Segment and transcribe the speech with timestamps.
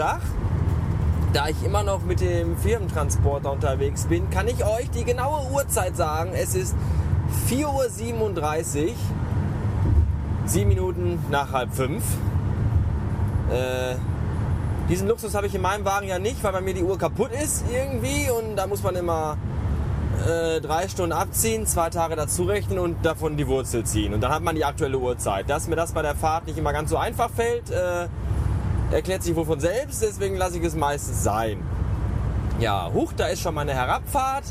[0.00, 0.20] Montag.
[1.34, 5.96] Da ich immer noch mit dem Firmentransporter unterwegs bin, kann ich euch die genaue Uhrzeit
[5.96, 6.30] sagen.
[6.32, 6.74] Es ist
[7.48, 8.94] 4.37 Uhr,
[10.46, 12.02] 7 Minuten nach halb fünf.
[13.52, 13.96] Äh,
[14.88, 17.30] diesen Luxus habe ich in meinem Wagen ja nicht, weil bei mir die Uhr kaputt
[17.32, 19.36] ist irgendwie und da muss man immer
[20.26, 24.14] äh, drei Stunden abziehen, zwei Tage dazu rechnen und davon die Wurzel ziehen.
[24.14, 25.48] Und dann hat man die aktuelle Uhrzeit.
[25.48, 28.08] Dass mir das bei der Fahrt nicht immer ganz so einfach fällt, äh,
[28.90, 31.62] erklärt sich wohl von selbst, deswegen lasse ich es meistens sein.
[32.58, 34.44] Ja, huch, da ist schon meine Herabfahrt.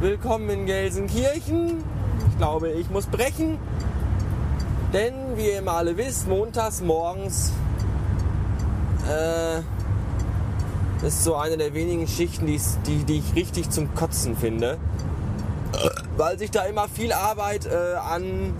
[0.00, 1.82] Willkommen in Gelsenkirchen.
[2.28, 3.58] Ich glaube, ich muss brechen.
[4.92, 7.52] Denn, wie ihr immer alle wisst, montags morgens
[9.08, 9.60] äh,
[11.06, 14.76] ist so eine der wenigen Schichten, die, die ich richtig zum Kotzen finde.
[16.18, 18.52] Weil sich da immer viel Arbeit äh, an,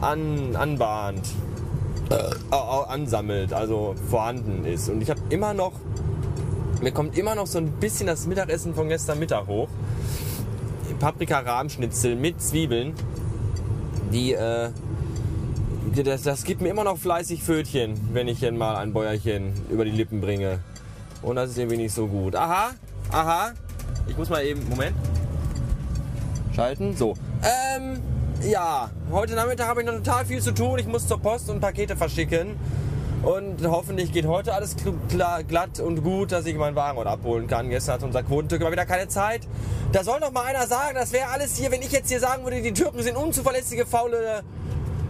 [0.00, 1.26] an, anbahnt
[2.10, 2.54] äh,
[2.88, 4.88] ansammelt, also vorhanden ist.
[4.88, 5.72] Und ich habe immer noch,
[6.82, 9.68] mir kommt immer noch so ein bisschen das Mittagessen von gestern Mittag hoch.
[10.98, 12.94] Paprika-Rahmschnitzel mit Zwiebeln.
[14.12, 14.70] Die, äh,
[16.04, 19.84] das, das gibt mir immer noch fleißig Fötchen, wenn ich hier mal ein Bäuerchen über
[19.84, 20.58] die Lippen bringe.
[21.22, 22.34] Und das ist irgendwie nicht so gut.
[22.34, 22.70] Aha,
[23.12, 23.52] aha.
[24.08, 24.94] Ich muss mal eben, Moment.
[26.54, 27.14] Schalten, so.
[27.42, 28.00] Ähm,
[28.42, 30.78] ja, heute Nachmittag habe ich noch total viel zu tun.
[30.78, 32.58] Ich muss zur Post und Pakete verschicken.
[33.22, 34.76] Und hoffentlich geht heute alles
[35.08, 37.68] glatt und gut, dass ich meinen Wagen heute abholen kann.
[37.68, 39.46] Gestern hat unser Quotentürke mal wieder keine Zeit.
[39.92, 42.44] Da soll doch mal einer sagen, das wäre alles hier, wenn ich jetzt hier sagen
[42.44, 44.42] würde, die Türken sind unzuverlässige, faule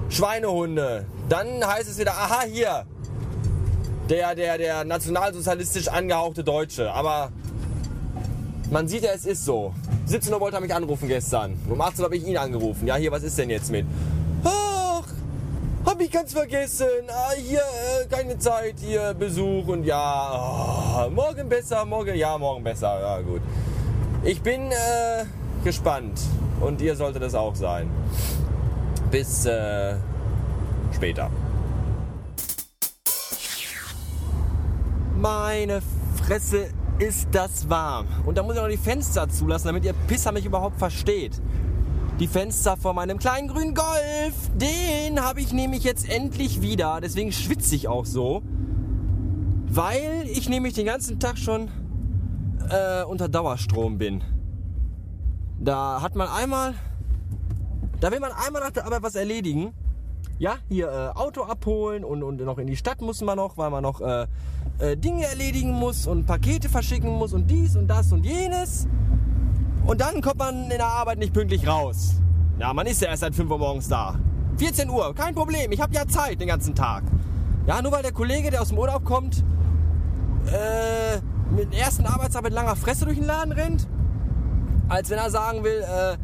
[0.09, 1.07] Schweinehunde.
[1.29, 2.85] Dann heißt es wieder, aha, hier.
[4.09, 6.93] Der, der, der nationalsozialistisch angehauchte Deutsche.
[6.93, 7.31] Aber
[8.73, 9.73] man sieht ja, es ist so.
[10.07, 11.59] 17 Uhr wollte er mich anrufen gestern.
[11.69, 12.87] Um 18 Uhr habe ich ihn angerufen.
[12.87, 13.87] Ja, hier, was ist denn jetzt mit?
[14.45, 15.05] Ach,
[15.87, 16.87] hab ich ganz vergessen.
[17.09, 22.65] Ah, hier, äh, keine Zeit, hier, Besuch und ja, oh, morgen besser, morgen, ja, morgen
[22.65, 23.01] besser.
[23.01, 23.41] Ja, gut.
[24.25, 25.25] Ich bin äh,
[25.65, 26.21] gespannt
[26.61, 27.89] und ihr solltet es auch sein.
[29.11, 29.95] Bis äh,
[30.95, 31.31] später.
[35.17, 35.83] Meine
[36.25, 36.69] Fresse
[37.01, 38.07] ist das warm.
[38.27, 41.41] Und da muss ich noch die Fenster zulassen, damit ihr Pisser mich überhaupt versteht.
[42.21, 47.01] Die Fenster von meinem kleinen grünen Golf, den habe ich nämlich jetzt endlich wieder.
[47.01, 48.43] Deswegen schwitze ich auch so.
[49.67, 51.71] Weil ich nämlich den ganzen Tag schon
[52.69, 54.23] äh, unter Dauerstrom bin.
[55.59, 56.75] Da hat man einmal,
[58.01, 59.73] da will man einmal nach der Arbeit was erledigen.
[60.39, 63.71] Ja, hier äh, Auto abholen und, und noch in die Stadt muss man noch, weil
[63.71, 64.27] man noch äh,
[64.81, 68.87] äh, Dinge erledigen muss und Pakete verschicken muss und dies und das und jenes.
[69.87, 72.15] Und dann kommt man in der Arbeit nicht pünktlich raus.
[72.59, 74.19] Ja, man ist ja erst seit 5 Uhr morgens da.
[74.59, 77.03] 14 Uhr, kein Problem, ich habe ja Zeit den ganzen Tag.
[77.67, 79.45] Ja, nur weil der Kollege, der aus dem Urlaub kommt,
[80.47, 81.21] äh,
[81.55, 83.87] mit der ersten Arbeitstag mit langer Fresse durch den Laden rennt,
[84.89, 86.17] als wenn er sagen will, äh,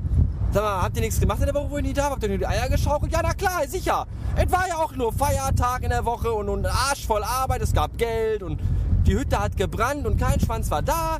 [0.57, 2.13] Sag mal, habt ihr nichts gemacht in der Woche, wo ich nicht da war?
[2.13, 3.13] Habt ihr nur die Eier geschaukelt?
[3.13, 4.07] Ja, na klar, sicher.
[4.37, 7.75] Es war ja auch nur Feiertag in der Woche und, und Arsch voll Arbeit, es
[7.75, 8.59] gab Geld und
[9.07, 11.19] die Hütte hat gebrannt und kein Schwanz war da.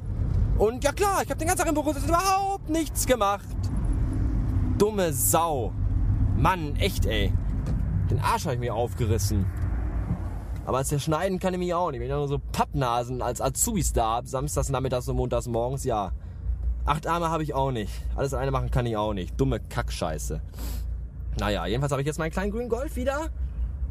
[0.57, 3.45] Und ja klar, ich habe den ganzen Tag im Büro überhaupt nichts gemacht.
[4.79, 5.71] Dumme Sau.
[6.39, 7.31] Mann, echt ey.
[8.11, 9.45] Den Arsch habe ich mir aufgerissen.
[10.65, 12.01] Aber als zerschneiden kann ich mich auch nicht.
[12.01, 16.13] Wenn ich nur so Pappnasen als Azubis da habe, samstags, nachmittags und montags morgens, ja.
[16.87, 17.93] Acht Arme habe ich auch nicht.
[18.15, 19.39] Alles alleine machen kann ich auch nicht.
[19.41, 20.41] Dumme Kackscheiße.
[21.39, 23.31] Naja, jedenfalls habe ich jetzt meinen kleinen grünen Golf wieder.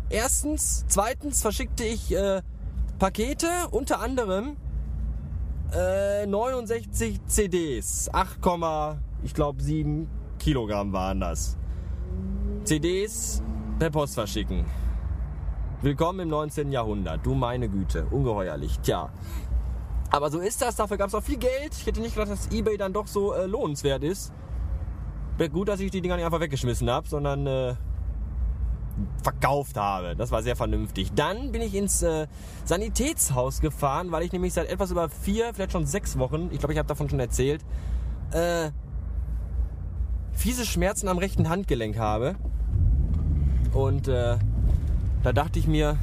[0.09, 0.85] Erstens.
[0.87, 2.41] Zweitens verschickte ich äh,
[2.97, 4.55] Pakete, unter anderem
[5.73, 8.09] äh, 69 CDs.
[8.13, 8.39] 8,
[9.23, 10.07] ich glaube 7
[10.39, 11.57] Kilogramm waren das.
[12.63, 13.43] CDs
[13.77, 14.65] per Post verschicken.
[15.81, 16.71] Willkommen im 19.
[16.71, 17.25] Jahrhundert.
[17.25, 18.05] Du meine Güte.
[18.09, 18.79] Ungeheuerlich.
[18.79, 19.11] Tja.
[20.11, 20.75] Aber so ist das.
[20.75, 21.73] Dafür gab es auch viel Geld.
[21.73, 24.31] Ich hätte nicht gedacht, dass eBay dann doch so äh, lohnenswert ist.
[25.51, 27.75] Gut, dass ich die Dinger nicht einfach weggeschmissen habe, sondern äh,
[29.23, 30.15] verkauft habe.
[30.15, 31.11] Das war sehr vernünftig.
[31.13, 32.27] Dann bin ich ins äh,
[32.63, 36.73] Sanitätshaus gefahren, weil ich nämlich seit etwas über vier, vielleicht schon sechs Wochen, ich glaube,
[36.73, 37.65] ich habe davon schon erzählt,
[38.31, 38.71] äh,
[40.31, 42.35] fiese Schmerzen am rechten Handgelenk habe.
[43.73, 44.37] Und äh,
[45.23, 45.97] da dachte ich mir,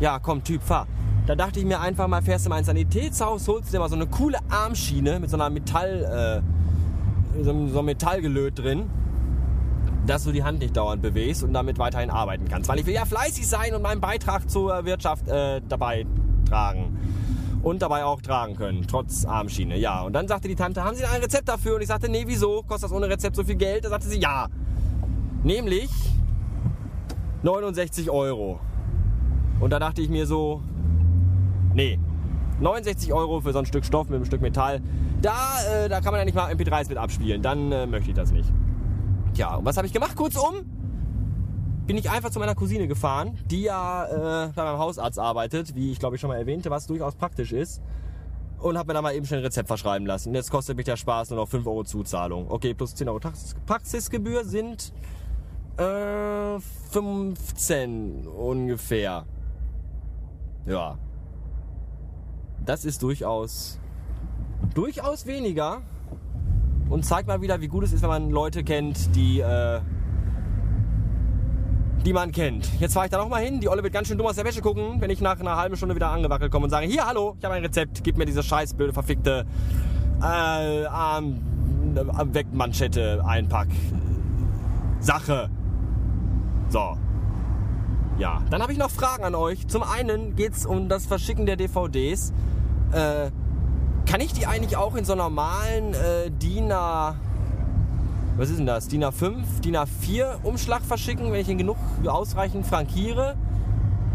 [0.00, 0.86] ja, komm, Typ, fahr.
[1.26, 3.94] Da dachte ich mir einfach mal, fährst du mal ins Sanitätshaus, holst dir mal so
[3.94, 6.42] eine coole Armschiene mit so einer Metall,
[7.34, 8.90] äh, so, so einem Metallgelöt drin,
[10.06, 12.68] dass du die Hand nicht dauernd bewegst und damit weiterhin arbeiten kannst.
[12.68, 16.04] Weil ich will ja fleißig sein und meinen Beitrag zur Wirtschaft äh, dabei
[16.46, 16.98] tragen.
[17.62, 19.78] Und dabei auch tragen können, trotz Armschiene.
[19.78, 21.76] Ja, und dann sagte die Tante, haben Sie ein Rezept dafür?
[21.76, 22.62] Und ich sagte, nee, wieso?
[22.62, 23.86] Kostet das ohne Rezept so viel Geld?
[23.86, 24.48] Da sagte sie, ja.
[25.42, 25.88] Nämlich
[27.42, 28.60] 69 Euro.
[29.60, 30.60] Und da dachte ich mir so,
[31.74, 31.98] nee,
[32.60, 34.80] 69 Euro für so ein Stück Stoff mit einem Stück Metall,
[35.20, 37.42] da, äh, da kann man ja nicht mal MP3s mit abspielen.
[37.42, 38.50] Dann äh, möchte ich das nicht.
[39.34, 40.14] Tja, und was habe ich gemacht?
[40.16, 40.64] Kurzum,
[41.86, 44.04] bin ich einfach zu meiner Cousine gefahren, die ja
[44.46, 47.52] äh, bei meinem Hausarzt arbeitet, wie ich glaube ich schon mal erwähnte, was durchaus praktisch
[47.52, 47.82] ist.
[48.58, 50.34] Und habe mir da mal eben schnell ein Rezept verschreiben lassen.
[50.34, 52.50] Jetzt kostet mich der Spaß nur noch 5 Euro Zuzahlung.
[52.50, 53.20] Okay, plus 10 Euro
[53.66, 54.92] Praxisgebühr sind
[55.76, 56.58] äh,
[56.90, 59.26] 15 ungefähr.
[60.66, 60.96] Ja.
[62.64, 63.78] Das ist durchaus,
[64.74, 65.82] durchaus weniger.
[66.88, 69.80] Und zeigt mal wieder, wie gut es ist, wenn man Leute kennt, die, äh,
[72.04, 72.68] die man kennt.
[72.78, 73.60] Jetzt fahre ich da nochmal hin.
[73.60, 75.76] Die Olle wird ganz schön dumm aus der Wäsche gucken, wenn ich nach einer halben
[75.76, 78.42] Stunde wieder angewackelt komme und sage, hier, hallo, ich habe ein Rezept, gib mir diese
[78.42, 79.46] scheiß blöde, verfickte
[80.20, 80.24] äh,
[80.86, 81.40] Arm,
[81.96, 83.68] äh, Wegmanschette, Einpack.
[85.00, 85.50] Sache.
[86.68, 86.96] So.
[88.18, 89.66] Ja, dann habe ich noch Fragen an euch.
[89.66, 92.32] Zum einen geht es um das Verschicken der DVDs.
[92.92, 93.30] Äh,
[94.06, 97.16] kann ich die eigentlich auch in so normalen äh, DIN A,
[98.36, 98.86] was ist denn das?
[98.88, 101.76] DIN A5, DIN A4 Umschlag verschicken, wenn ich ihn genug
[102.06, 103.36] ausreichend frankiere?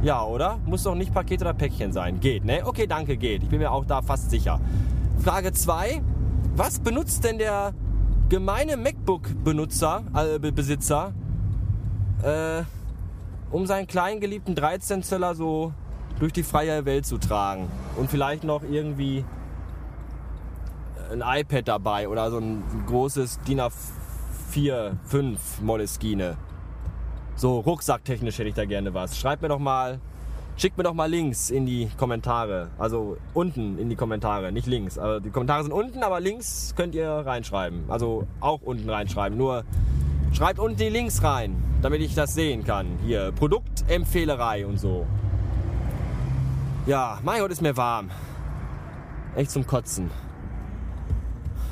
[0.02, 0.60] Ja, oder?
[0.66, 2.22] Muss doch nicht Paket oder Päckchen sein.
[2.22, 2.62] Geht, ne?
[2.66, 3.44] Okay, danke, geht.
[3.44, 4.62] Ich bin mir auch da fast sicher.
[5.22, 6.02] Frage 2.
[6.56, 7.74] Was benutzt denn der
[8.30, 11.14] gemeine MacBook-Benutzer, äh, Besitzer,
[12.24, 12.64] äh,
[13.52, 15.74] um seinen kleinen geliebten 13 Zöller so
[16.20, 17.68] durch die freie Welt zu tragen?
[17.96, 19.26] Und vielleicht noch irgendwie
[21.12, 26.38] ein iPad dabei oder so ein großes DIN A4, 5 Moleskine.
[27.36, 29.18] So rucksacktechnisch hätte ich da gerne was.
[29.18, 30.00] Schreibt mir doch mal,
[30.58, 32.70] schickt mir doch mal Links in die Kommentare.
[32.78, 35.00] Also unten in die Kommentare, nicht links.
[35.00, 37.86] Also die Kommentare sind unten, aber links könnt ihr reinschreiben.
[37.88, 39.38] Also auch unten reinschreiben.
[39.38, 39.64] Nur
[40.32, 42.88] schreibt unten die Links rein, damit ich das sehen kann.
[43.06, 45.06] Hier, Produktempfehlerei und so.
[46.86, 48.10] Ja, mein Gott ist mir warm.
[49.36, 50.10] Echt zum Kotzen.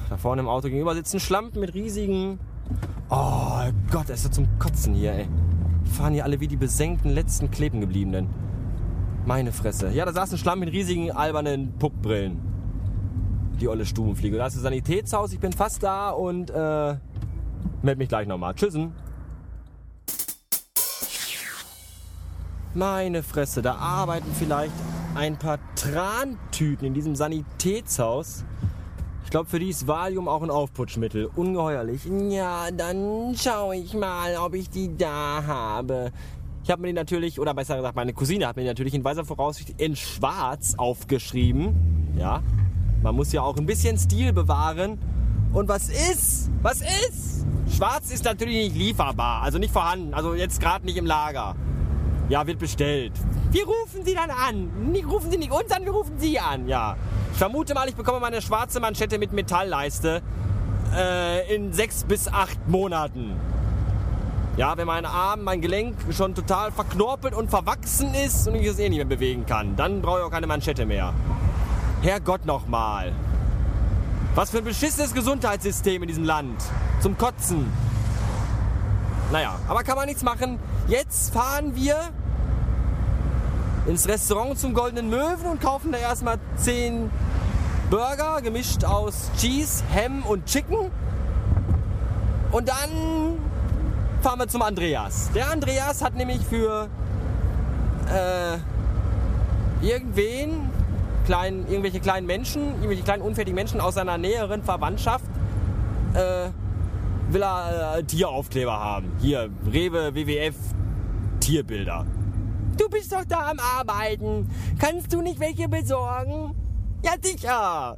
[0.09, 2.39] Da vorne im Auto gegenüber sitzen Schlampen mit riesigen.
[3.09, 5.27] Oh Gott, ist zum Kotzen hier, ey.
[5.85, 8.29] Fahren hier alle wie die besenkten letzten kleben gebliebenen.
[9.25, 9.89] Meine Fresse.
[9.89, 12.39] Ja, da saß ein Schlamm mit riesigen albernen Puckbrillen.
[13.59, 14.37] Die olle Stubenfliege.
[14.37, 16.95] Da ist das Sanitätshaus, ich bin fast da und äh,
[17.81, 18.53] meld mich gleich nochmal.
[18.55, 18.93] Tschüssen.
[22.73, 24.73] Meine Fresse, da arbeiten vielleicht
[25.15, 28.43] ein paar Trantüten in diesem Sanitätshaus.
[29.23, 31.29] Ich glaube, für die ist Valium auch ein Aufputschmittel.
[31.35, 32.01] Ungeheuerlich.
[32.29, 36.11] Ja, dann schaue ich mal, ob ich die da habe.
[36.63, 39.03] Ich habe mir die natürlich, oder besser gesagt, meine Cousine hat mir die natürlich in
[39.03, 42.13] weiser Voraussicht in schwarz aufgeschrieben.
[42.17, 42.43] Ja,
[43.01, 44.99] man muss ja auch ein bisschen Stil bewahren.
[45.57, 46.51] Und was ist?
[46.61, 47.43] Was ist?
[47.75, 51.55] Schwarz ist natürlich nicht lieferbar, also nicht vorhanden, also jetzt gerade nicht im Lager.
[52.29, 53.13] Ja, wird bestellt.
[53.49, 54.91] Wir rufen Sie dann an.
[54.91, 56.67] Nie rufen Sie nicht uns an, wir rufen Sie an.
[56.67, 56.95] Ja.
[57.31, 60.21] Ich vermute mal, ich bekomme meine schwarze Manschette mit Metallleiste
[60.95, 63.31] äh, in sechs bis acht Monaten.
[64.57, 68.77] Ja, wenn mein Arm, mein Gelenk schon total verknorpelt und verwachsen ist und ich es
[68.77, 71.15] eh nicht mehr bewegen kann, dann brauche ich auch keine Manschette mehr.
[72.03, 73.11] Herrgott nochmal.
[74.37, 76.61] Was für ein beschissenes Gesundheitssystem in diesem Land.
[77.01, 77.73] Zum Kotzen.
[79.31, 80.59] Naja, aber kann man nichts machen.
[80.87, 81.97] Jetzt fahren wir
[83.87, 87.09] ins Restaurant zum Goldenen Möwen und kaufen da erstmal 10
[87.89, 90.91] Burger gemischt aus Cheese, Ham und Chicken.
[92.51, 93.39] Und dann
[94.21, 95.31] fahren wir zum Andreas.
[95.33, 96.89] Der Andreas hat nämlich für
[98.13, 98.57] äh,
[99.83, 100.69] irgendwen,
[101.27, 105.25] klein, irgendwelche kleinen Menschen, irgendwelche kleinen unfertigen Menschen aus seiner näheren Verwandtschaft,
[106.13, 106.49] äh,
[107.29, 109.11] will er äh, Tieraufkleber haben.
[109.19, 110.55] Hier, Rewe, WWF,
[111.41, 112.05] Tierbilder.
[112.77, 114.49] Du bist doch da am Arbeiten.
[114.79, 116.55] Kannst du nicht welche besorgen?
[117.03, 117.97] Ja, sicher.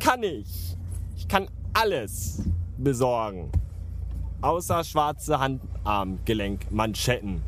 [0.00, 0.76] Kann ich.
[1.16, 2.42] Ich kann alles
[2.78, 3.50] besorgen.
[4.40, 7.42] Außer schwarze Handarmgelenkmanschetten.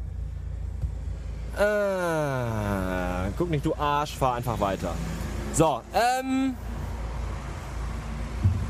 [1.56, 4.92] Äh, guck nicht, du Arsch, fahr einfach weiter.
[5.52, 6.54] So, ähm.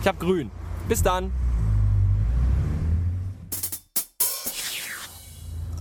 [0.00, 0.50] Ich hab grün.
[0.88, 1.32] Bis dann.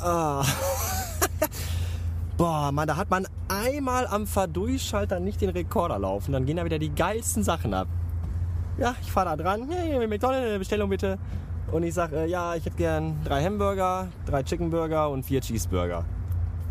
[0.02, 0.44] Ah.
[2.38, 6.66] Boah, Mann, da hat man einmal am Verdurchschalter nicht den Rekorder laufen, dann gehen da
[6.66, 7.88] wieder die geilsten Sachen ab.
[8.78, 9.70] Ja, ich fahre da dran.
[9.70, 11.18] Hey, McDonald's, eine Bestellung bitte.
[11.72, 16.04] Und ich sage, äh, ja, ich hätte gern drei Hamburger, drei Chickenburger und vier Cheeseburger.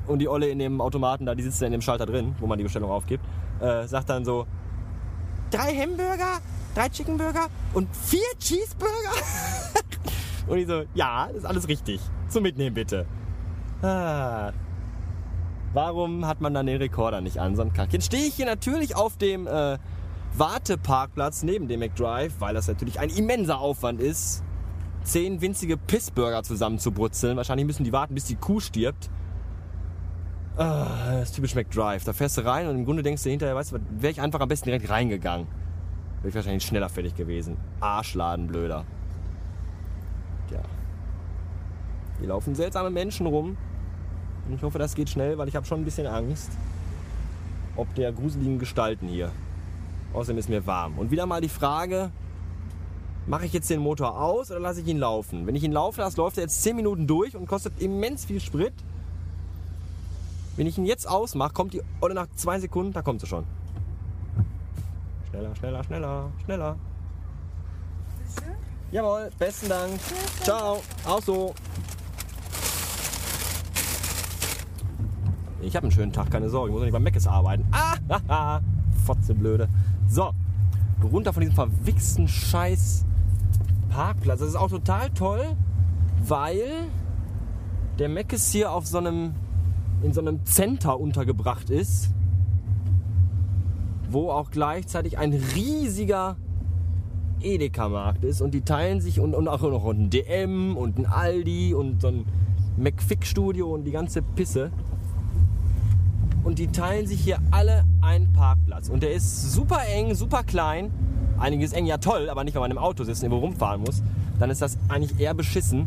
[0.06, 2.46] Und die Olle in dem Automaten da, die sitzt da in dem Schalter drin, wo
[2.46, 3.24] man die Bestellung aufgibt,
[3.60, 4.46] äh, sagt dann so,
[5.50, 6.40] drei Hamburger,
[6.74, 8.92] drei Chickenburger und vier Cheeseburger?
[10.46, 12.00] und ich so, ja, das ist alles richtig.
[12.28, 13.06] Zum Mitnehmen bitte.
[13.82, 14.52] Ah,
[15.74, 17.56] Warum hat man dann den Rekorder nicht an?
[17.56, 17.92] So ein Kack.
[17.92, 19.78] Jetzt stehe ich hier natürlich auf dem äh,
[20.36, 24.44] Warteparkplatz neben dem McDrive, weil das natürlich ein immenser Aufwand ist,
[25.02, 27.36] zehn winzige Pissburger zusammenzubrutzeln.
[27.36, 29.10] Wahrscheinlich müssen die warten, bis die Kuh stirbt.
[30.56, 32.04] Ah, das ist typisch McDrive.
[32.04, 34.40] Da fährst du rein und im Grunde denkst du hinterher, weißt du, wäre ich einfach
[34.40, 35.48] am besten direkt reingegangen.
[36.18, 37.56] Wäre ich wahrscheinlich schneller fertig gewesen.
[37.80, 38.84] Arschladen, blöder.
[40.48, 40.60] Tja.
[42.20, 43.56] Hier laufen seltsame Menschen rum.
[44.46, 46.50] Und ich hoffe, das geht schnell, weil ich habe schon ein bisschen Angst.
[47.76, 49.32] Ob der gruseligen Gestalten hier.
[50.12, 50.98] Außerdem ist mir warm.
[50.98, 52.12] Und wieder mal die Frage,
[53.26, 55.48] mache ich jetzt den Motor aus oder lasse ich ihn laufen?
[55.48, 58.38] Wenn ich ihn laufen lasse, läuft er jetzt 10 Minuten durch und kostet immens viel
[58.40, 58.74] Sprit.
[60.56, 63.44] Wenn ich ihn jetzt ausmache, kommt die oder nach zwei Sekunden, da kommt sie schon.
[65.30, 66.76] Schneller, schneller, schneller, schneller.
[68.92, 69.98] Jawohl, besten Dank.
[70.42, 70.80] Ciao.
[71.04, 71.52] Auch so.
[75.60, 76.68] Ich habe einen schönen Tag, keine Sorge.
[76.68, 77.66] Ich muss nicht beim Meckes arbeiten.
[77.72, 78.60] Ah, haha.
[79.04, 79.68] Fotze blöde.
[80.08, 80.30] So.
[81.02, 83.04] Runter von diesem verwichsten Scheiß
[83.90, 84.38] Parkplatz.
[84.38, 85.56] Das ist auch total toll,
[86.22, 86.62] weil
[87.98, 89.34] der Meckes hier auf so einem
[90.02, 92.10] in so einem Center untergebracht ist,
[94.10, 96.36] wo auch gleichzeitig ein riesiger
[97.40, 101.74] Edeka-Markt ist und die teilen sich und, und auch noch ein DM und ein Aldi
[101.74, 102.24] und so ein
[102.76, 104.70] McFick-Studio und die ganze Pisse.
[106.42, 108.88] Und die teilen sich hier alle einen Parkplatz.
[108.88, 110.90] Und der ist super eng, super klein.
[111.38, 114.02] Einiges eng, ja toll, aber nicht, wenn man im Auto sitzt und irgendwo rumfahren muss.
[114.38, 115.86] Dann ist das eigentlich eher beschissen.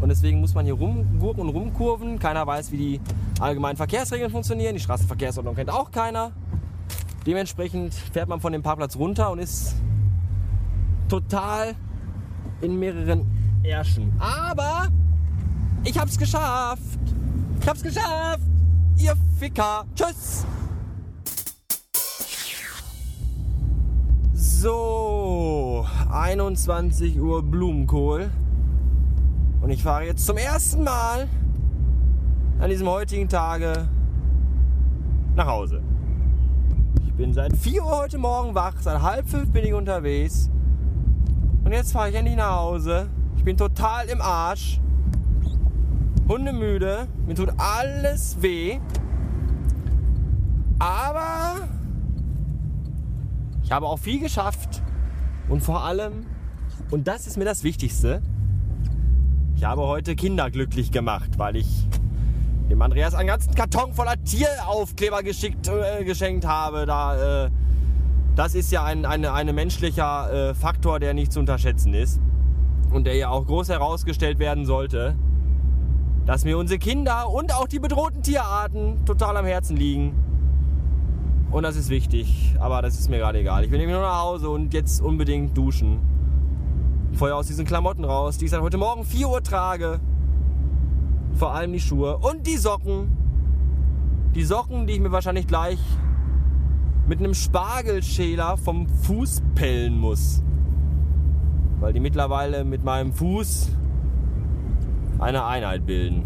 [0.00, 2.18] Und deswegen muss man hier rumgurken und rumkurven.
[2.18, 3.00] Keiner weiß, wie die
[3.42, 4.74] allgemeinen Verkehrsregeln funktionieren.
[4.74, 6.32] Die Straßenverkehrsordnung kennt auch keiner.
[7.26, 9.74] Dementsprechend fährt man von dem Parkplatz runter und ist
[11.08, 11.74] total
[12.60, 13.26] in mehreren
[13.62, 14.12] Ärschen.
[14.18, 14.88] Aber
[15.84, 16.98] ich hab's geschafft.
[17.60, 18.42] Ich hab's geschafft.
[18.96, 19.84] Ihr Ficker.
[19.94, 20.44] Tschüss.
[24.34, 28.30] So, 21 Uhr Blumenkohl.
[29.60, 31.28] Und ich fahre jetzt zum ersten Mal
[32.58, 33.88] an diesem heutigen Tage
[35.34, 35.82] nach Hause.
[37.04, 40.50] Ich bin seit 4 Uhr heute Morgen wach, seit halb 5 bin ich unterwegs.
[41.64, 43.08] Und jetzt fahre ich endlich nach Hause.
[43.36, 44.80] Ich bin total im Arsch.
[46.28, 47.08] Hundemüde.
[47.26, 48.78] Mir tut alles weh.
[50.78, 51.68] Aber
[53.62, 54.82] ich habe auch viel geschafft.
[55.48, 56.26] Und vor allem,
[56.90, 58.22] und das ist mir das Wichtigste,
[59.54, 61.86] ich habe heute Kinder glücklich gemacht, weil ich
[62.72, 66.86] dem Andreas einen ganzen Karton voller Tieraufkleber geschickt, äh, geschenkt habe.
[66.86, 67.50] Da, äh,
[68.34, 72.18] das ist ja ein eine, eine menschlicher äh, Faktor, der nicht zu unterschätzen ist
[72.90, 75.16] und der ja auch groß herausgestellt werden sollte,
[76.24, 80.14] dass mir unsere Kinder und auch die bedrohten Tierarten total am Herzen liegen.
[81.50, 83.64] Und das ist wichtig, aber das ist mir gerade egal.
[83.64, 86.00] Ich will nämlich nur nach Hause und jetzt unbedingt duschen.
[87.12, 90.00] Vorher aus diesen Klamotten raus, die ich seit heute Morgen 4 Uhr trage.
[91.34, 93.16] Vor allem die Schuhe und die Socken.
[94.34, 95.78] Die Socken, die ich mir wahrscheinlich gleich
[97.06, 100.42] mit einem Spargelschäler vom Fuß pellen muss.
[101.80, 103.70] Weil die mittlerweile mit meinem Fuß
[105.18, 106.22] eine Einheit bilden.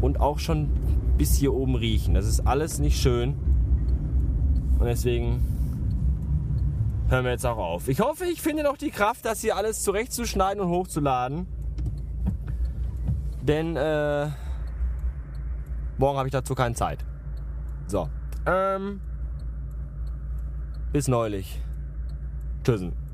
[0.00, 0.70] Und auch schon
[1.16, 2.14] bis hier oben riechen.
[2.14, 3.34] Das ist alles nicht schön.
[4.78, 5.40] Und deswegen
[7.08, 7.88] hören wir jetzt auch auf.
[7.88, 11.46] Ich hoffe, ich finde noch die Kraft, das hier alles zurechtzuschneiden und hochzuladen.
[13.46, 14.28] Denn äh,
[15.98, 17.04] morgen habe ich dazu keine Zeit.
[17.86, 18.08] So.
[18.44, 19.00] Ähm,
[20.92, 21.60] bis neulich.
[22.64, 23.05] Tschüssen.